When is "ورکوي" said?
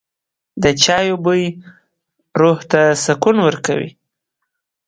3.43-3.89